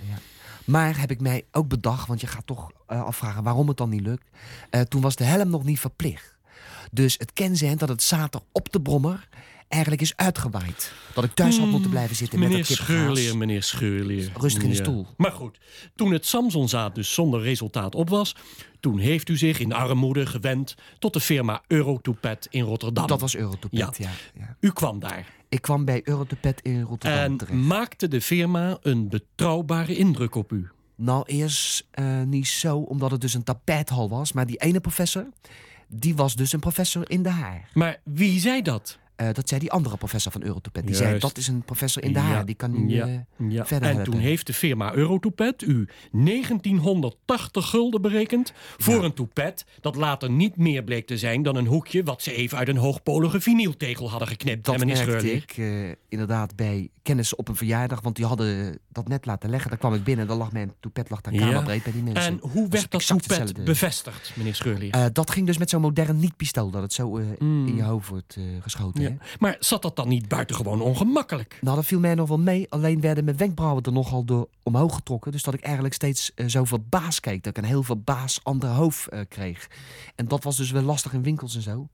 [0.65, 3.89] Maar heb ik mij ook bedacht, want je gaat toch eh, afvragen waarom het dan
[3.89, 4.27] niet lukt.
[4.69, 6.35] Eh, toen was de helm nog niet verplicht.
[6.91, 9.27] Dus het kenzend dat het zater op de brommer
[9.67, 10.93] eigenlijk is uitgewaaid.
[11.13, 13.13] Dat ik thuis had moeten blijven zitten met Hmm, Meneer dat kippengaas.
[13.13, 14.31] Scheurleer, meneer Scheurleer.
[14.37, 15.07] Rustig in de stoel.
[15.17, 15.59] Maar goed,
[15.95, 18.35] toen het Samsonzaad dus zonder resultaat op was...
[18.79, 23.07] toen heeft u zich in armoede gewend tot de firma Eurotopet in Rotterdam.
[23.07, 24.09] Dat was Eurotopet, ja.
[24.37, 24.57] ja.
[24.59, 25.25] U kwam daar.
[25.49, 27.57] Ik kwam bij Eurotopet in Rotterdam En terecht.
[27.57, 30.69] maakte de firma een betrouwbare indruk op u?
[30.95, 34.31] Nou, eerst eh, niet zo, omdat het dus een tapijthal was.
[34.31, 35.25] Maar die ene professor,
[35.87, 37.69] die was dus een professor in de haar.
[37.73, 38.99] Maar wie zei dat?
[39.27, 40.85] Eh, dat zei die andere professor van Eurotopet.
[40.87, 42.45] Die zei, dat is een professor in de Ja, haar.
[42.45, 43.65] Die kan nu ja, eh, ja.
[43.65, 44.11] verder En helpen.
[44.13, 50.57] toen heeft de firma Eurotopet u 1980 gulden berekend voor een toepet dat later niet
[50.57, 54.27] meer bleek te zijn dan een hoekje wat ze even uit een hoogpolige vinyltegel hadden
[54.27, 54.65] geknipt.
[54.65, 58.01] Dat merkte ik eh, inderdaad bij kennissen op een verjaardag.
[58.01, 59.69] Want die hadden dat net laten leggen.
[59.69, 60.27] Daar kwam ik binnen.
[60.27, 62.23] Dan lag mijn toepet lag daar kamerbreed bij die mensen.
[62.23, 64.91] En hoe werd dat exact toepet bevestigd, meneer Scheurleer?
[64.91, 66.69] Eh, dat ging dus met zo'n modern niet-pistool.
[66.69, 69.12] Dat het zo eh, in je hoofd wordt geschoten.
[69.39, 71.57] Maar zat dat dan niet buitengewoon ongemakkelijk?
[71.61, 72.65] Nou, dat viel mij nog wel mee.
[72.69, 75.31] Alleen werden mijn wenkbrauwen er nogal door omhoog getrokken.
[75.31, 77.43] Dus dat ik eigenlijk steeds eh, zo verbaasd keek.
[77.43, 79.69] Dat ik een heel verbaasd ander hoofd eh, kreeg.
[80.15, 81.87] En dat was dus wel lastig in winkels en zo.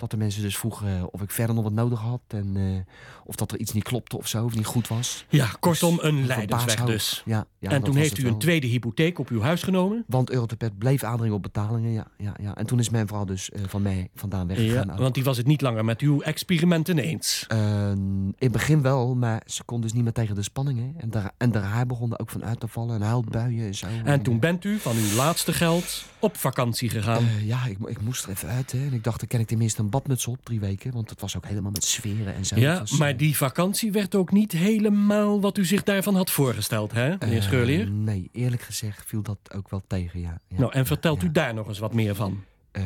[0.00, 2.20] Dat de mensen dus vroegen eh, of ik verder nog wat nodig had.
[2.26, 2.94] En eh,
[3.24, 4.44] of dat er iets niet klopte of zo.
[4.44, 5.24] Of niet goed was.
[5.28, 7.22] Ja, kortom, een lijdensweg verbaasd dus.
[7.24, 8.38] Ja, ja, en toen heeft u een wel.
[8.38, 10.04] tweede hypotheek op uw huis genomen?
[10.06, 11.92] Want Eurotopet bleef aandringen op betalingen.
[11.92, 12.56] Ja, ja, ja.
[12.56, 14.86] En toen is mijn vrouw dus eh, van mij vandaan weggegaan.
[14.86, 17.44] Ja, want die was het niet langer met uw experimenten eens.
[17.48, 20.94] Eh, in het begin wel, maar ze kon dus niet meer tegen de spanningen.
[20.98, 22.94] En daar, en haar haar begon er ook van uit te vallen.
[22.94, 23.86] En huilbuien en zo.
[24.04, 27.24] En toen bent u van uw laatste geld op vakantie gegaan.
[27.42, 28.72] Ja, ik, ik moest er even uit.
[28.72, 28.78] Hè.
[28.78, 30.92] En ik dacht, dan ken ik tenminste een badmuts op, drie weken.
[30.92, 32.56] Want het was ook helemaal met sferen en zo.
[32.56, 36.30] ja, was, maar eh, die vakantie werd ook niet helemaal wat u zich daarvan had
[36.30, 37.90] voorgesteld, hè, meneer Scheurleer?
[37.90, 40.40] Nee, eerlijk gezegd viel dat ook wel tegen, ja.
[40.48, 41.26] ja nou, en vertelt ja.
[41.28, 42.44] u daar nog eens wat meer van?
[42.70, 42.84] Eh,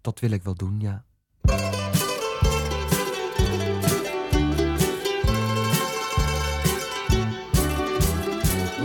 [0.00, 1.04] dat wil ik wel doen, ja.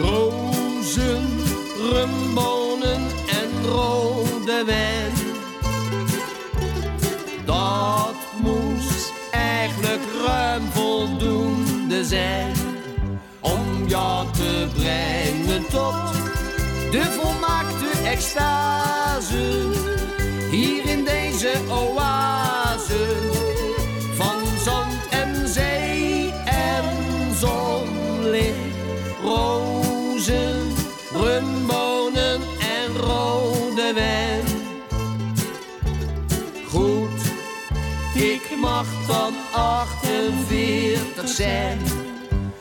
[0.02, 1.22] rozen,
[1.92, 3.97] rumbonen en rode
[13.42, 16.14] om jou te brengen tot
[16.92, 19.70] de volmaakte extase.
[20.52, 23.06] Hier in deze oase
[24.16, 26.86] van zand en zee en
[27.36, 28.76] zonlicht.
[29.24, 30.74] Rozen,
[31.14, 31.67] rumbonen
[38.70, 41.80] mag dan 48 zijn.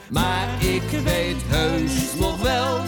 [0.08, 2.78] Maar ik weet heus nog wel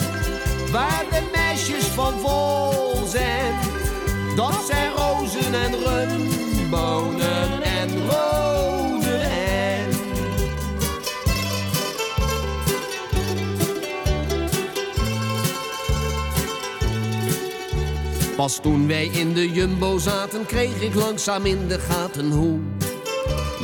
[0.73, 3.55] waar de meisjes van vol zijn.
[4.37, 8.37] Dat zijn rozen en rumbonen en rode.
[18.37, 22.61] Pas toen wij in de jumbo zaten, kreeg ik langzaam in de gaten hoe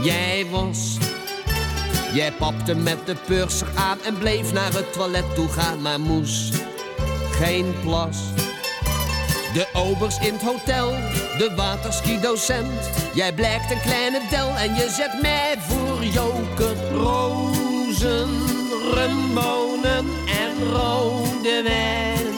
[0.05, 0.97] jij was.
[2.13, 6.55] Jij papte met de purser aan en bleef naar het toilet toe gaan, maar moest
[7.31, 8.19] geen plas.
[9.53, 10.91] De obers in het hotel,
[11.39, 12.91] de waterski-docent.
[13.15, 16.91] Jij blijkt een kleine del en je zet mij voor joker.
[16.93, 18.29] Rozen,
[18.93, 22.33] rumbonen en rode wijn.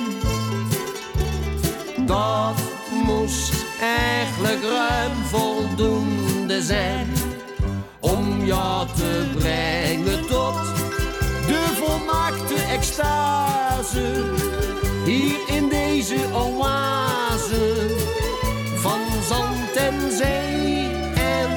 [2.06, 2.60] Dat
[3.04, 7.25] moest eigenlijk ruim voldoende zijn
[8.46, 10.54] jou te brengen tot
[11.46, 14.24] de volmaakte extase.
[15.04, 17.96] Hier in deze oase
[18.74, 21.50] van zand en zee en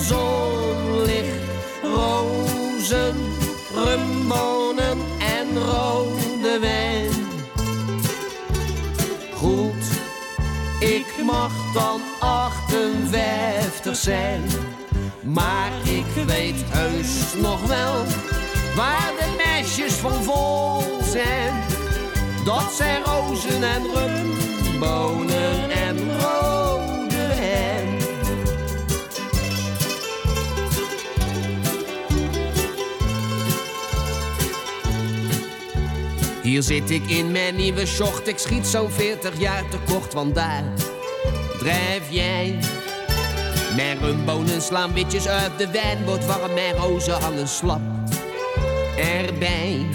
[0.00, 1.44] zonlicht.
[1.82, 3.16] Rozen,
[3.74, 7.10] rumbonen en rode wijn.
[9.34, 9.84] Goed,
[10.80, 14.42] ik mag dan 58 zijn.
[15.26, 18.04] Maar ik weet heus nog wel
[18.74, 21.64] waar de meisjes van vol zijn.
[22.44, 28.00] Dat zijn rozen en rumbonen en rode wijn.
[36.42, 40.34] Hier zit ik in mijn nieuwe short, ik schiet zo'n 40 jaar te kort, want
[40.34, 40.64] daar
[41.58, 42.58] drijf jij.
[43.76, 47.80] Mijn rumbonen slaan witjes uit, de wijn wordt warm, mijn rozen hangen slap
[48.96, 49.86] erbij.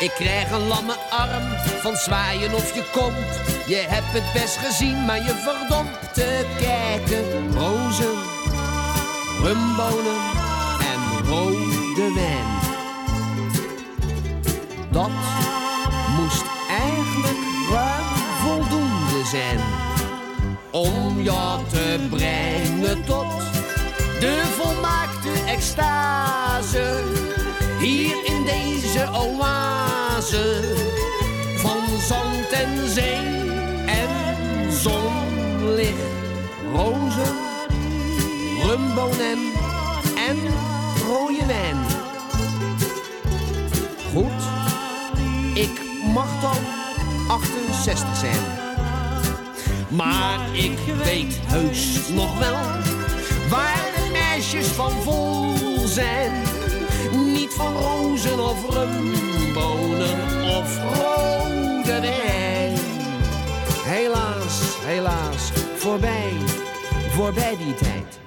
[0.00, 1.42] Ik krijg een lamme arm
[1.80, 3.66] van zwaaien of je komt.
[3.66, 7.52] Je hebt het best gezien, maar je verdomd te kijken.
[7.54, 8.18] Rozen,
[9.42, 10.20] rumbonen
[10.92, 12.58] en rode wijn.
[14.90, 15.10] Dat
[16.16, 17.38] moest eigenlijk
[17.70, 18.04] ruim
[18.42, 19.89] voldoende zijn
[20.70, 23.26] om jou te brengen tot
[24.20, 27.02] de volmaakte extase.
[27.78, 30.74] Hier in deze oase
[31.56, 33.50] van zand en zee
[33.86, 34.08] en
[34.72, 36.08] zonlicht.
[36.74, 37.36] Rozen,
[38.62, 39.38] rumbonen
[40.28, 40.38] en
[41.08, 41.76] rode wijn.
[44.12, 44.42] Goed,
[45.54, 45.80] ik
[46.14, 46.56] mag dan
[47.28, 48.69] 68 zijn.
[49.90, 52.62] Maar ik weet heus nog wel
[53.48, 56.32] waar de meisjes van vol zijn.
[57.12, 62.78] Niet van rozen of rumbonen of rode wijn.
[63.84, 66.32] Helaas, helaas, voorbij,
[67.10, 68.20] voorbij die tijd.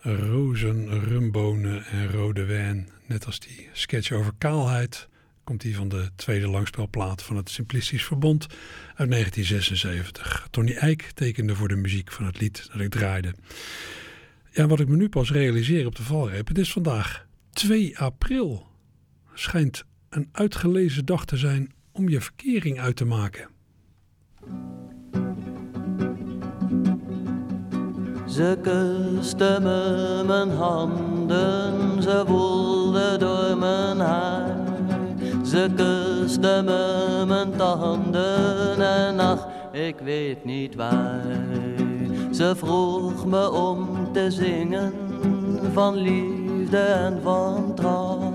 [0.00, 2.88] Rozen, rumbonen en rode wijn.
[3.06, 5.08] Net als die sketch over kaalheid
[5.44, 8.46] komt die van de tweede langspelplaat van het Simplistisch Verbond
[8.94, 10.48] uit 1976.
[10.50, 13.34] Tony Eijk tekende voor de muziek van het lied dat ik draaide.
[14.50, 18.66] Ja, wat ik me nu pas realiseer op de valreep, het is vandaag 2 april.
[19.34, 23.48] Schijnt een uitgelezen dag te zijn om je verkering uit te maken.
[28.28, 34.63] Ze kuste me mijn handen, ze woelde door mijn haar.
[35.54, 41.22] Ze kuste me mijn tanden en ach, ik weet niet waar.
[42.32, 44.92] Ze vroeg me om te zingen
[45.72, 48.32] van liefde en van trouw.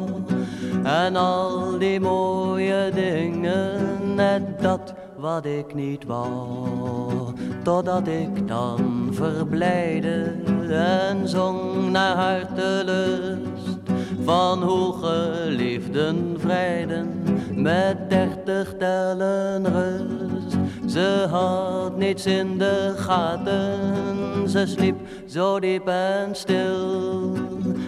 [0.84, 6.30] En al die mooie dingen, net dat wat ik niet wou.
[7.64, 10.36] Totdat ik dan verblijde
[10.70, 13.79] en zong naar hartelust
[14.30, 17.24] van hoge liefden vrijden
[17.56, 20.58] met dertig tellen rust.
[20.94, 27.38] Ze had niets in de gaten, ze sliep zo diep en stil.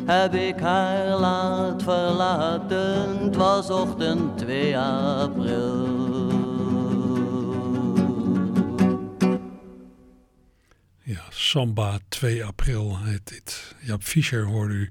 [0.06, 5.90] Heb ik haar laat verlaten, was ochtend 2 april.
[11.04, 13.76] Ja, Samba 2 april heet dit.
[13.82, 14.90] Jaap Fischer hoorde u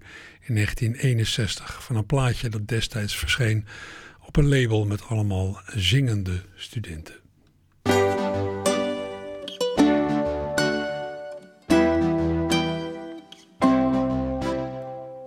[0.51, 3.67] in 1961 van een plaatje dat destijds verscheen
[4.27, 7.15] op een label met allemaal zingende studenten.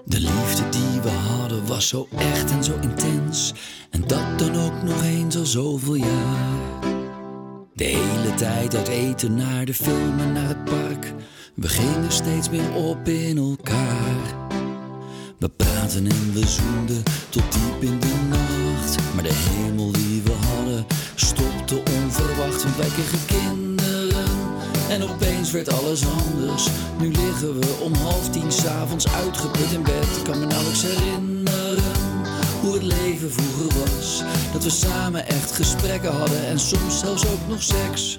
[0.06, 3.54] De liefde die we hadden was zo echt en zo intens.
[3.90, 6.82] En dat dan ook nog eens al zoveel jaar.
[7.74, 11.14] De hele tijd uit eten naar de film en naar het park.
[11.56, 14.43] We gingen steeds meer op in elkaar.
[15.44, 18.98] We praten en we zoenden tot diep in de nacht.
[19.14, 20.86] Maar de hemel die we hadden
[21.16, 24.26] stopte onverwacht, want wij kregen kinderen.
[24.90, 26.68] En opeens werd alles anders.
[27.00, 30.18] Nu liggen we om half tien s'avonds uitgeput in bed.
[30.18, 31.94] Ik kan me nauwelijks herinneren
[32.62, 34.24] hoe het leven vroeger was.
[34.54, 38.16] Dat we samen echt gesprekken hadden en soms zelfs ook nog seks.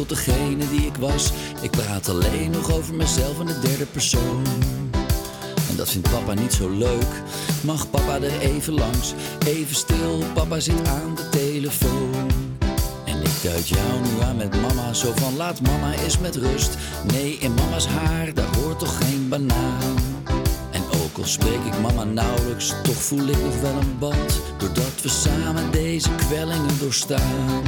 [0.00, 1.30] Tot degene die ik was.
[1.60, 4.42] Ik praat alleen nog over mezelf in de derde persoon.
[5.68, 7.22] En dat vindt papa niet zo leuk.
[7.60, 9.14] Mag papa er even langs?
[9.46, 12.30] Even stil, papa zit aan de telefoon.
[13.04, 16.76] En ik duid jou nu aan met mama, zo van laat mama eens met rust.
[17.12, 19.94] Nee, in mama's haar, daar hoort toch geen banaan.
[20.70, 24.40] En ook al spreek ik mama nauwelijks, toch voel ik nog wel een band.
[24.58, 27.62] Doordat we samen deze kwellingen doorstaan.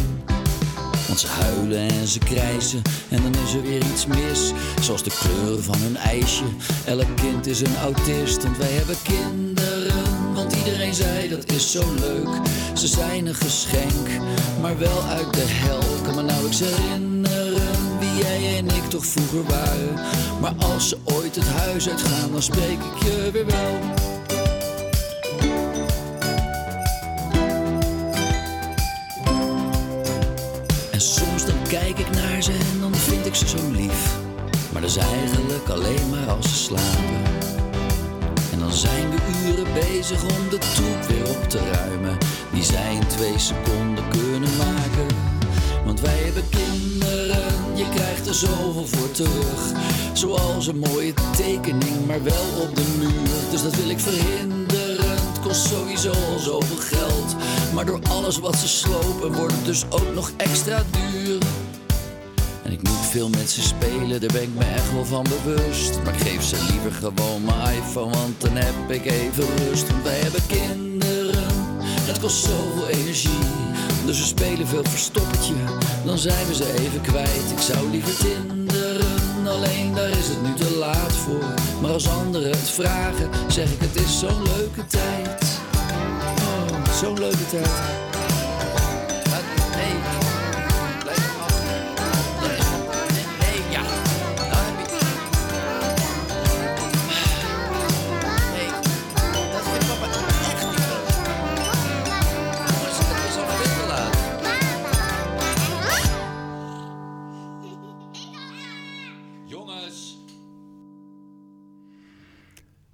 [1.12, 4.52] Want ze huilen en ze krijsen en dan is er weer iets mis.
[4.80, 6.44] Zoals de kleur van hun ijsje.
[6.84, 10.34] Elk kind is een autist, want wij hebben kinderen.
[10.34, 12.28] Want iedereen zei dat is zo leuk.
[12.74, 14.08] Ze zijn een geschenk,
[14.60, 15.82] maar wel uit de hel.
[16.02, 19.94] Kan me nauwelijks herinneren wie jij en ik toch vroeger waren.
[20.40, 23.78] Maar als ze ooit het huis uitgaan, dan spreek ik je weer wel.
[31.80, 34.16] Kijk ik naar ze en dan vind ik ze zo lief.
[34.72, 37.22] Maar dat is eigenlijk alleen maar als ze slapen.
[38.52, 39.16] En dan zijn we
[39.46, 42.18] uren bezig om de troep weer op te ruimen.
[42.52, 45.06] Die zij in twee seconden kunnen maken.
[45.84, 49.72] Want wij hebben kinderen, je krijgt er zoveel voor terug.
[50.12, 53.50] Zoals een mooie tekening, maar wel op de muur.
[53.50, 55.10] Dus dat wil ik verhinderen.
[55.10, 57.36] Het kost sowieso al zoveel geld.
[57.74, 61.61] Maar door alles wat ze slopen, wordt het dus ook nog extra duur.
[63.12, 66.02] Veel met ze spelen, daar ben ik me echt wel van bewust.
[66.04, 69.90] Maar ik geef ze liever gewoon mijn iPhone, want dan heb ik even rust.
[69.90, 71.48] Want wij hebben kinderen,
[72.06, 73.44] dat kost zoveel energie.
[74.06, 75.54] Dus we spelen veel verstoppertje,
[76.04, 77.50] dan zijn we ze even kwijt.
[77.56, 81.54] Ik zou liever tinderen, alleen daar is het nu te laat voor.
[81.80, 85.60] Maar als anderen het vragen, zeg ik het is zo'n leuke tijd.
[86.38, 88.11] Oh, zo'n leuke tijd.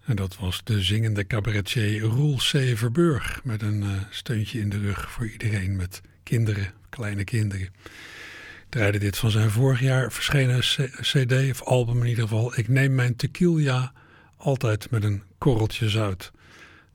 [0.09, 2.53] En dat was de zingende cabaretier Roel C.
[3.45, 7.69] Met een eh, steuntje in de rug voor iedereen met kinderen, kleine kinderen.
[8.69, 10.61] Draaide dit van zijn vorig jaar verschenen
[11.01, 12.59] CD of album in ieder geval.
[12.59, 13.93] Ik neem mijn tequila
[14.37, 16.33] altijd met een korreltje zout.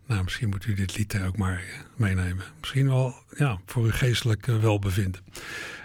[0.07, 2.45] Nou, misschien moet u dit lied er ook maar eh, meenemen.
[2.59, 5.22] Misschien wel ja, voor uw geestelijk eh, welbevinden.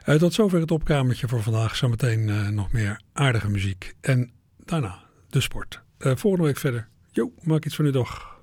[0.09, 1.77] Eh, tot zover het opkamertje voor vandaag.
[1.77, 3.95] Zometeen eh, nog meer aardige muziek.
[4.01, 4.31] En
[4.65, 4.99] daarna
[5.31, 5.83] de sport.
[5.99, 6.89] Eh, volgende week verder.
[7.19, 8.29] Jo, maak iets van uw dag.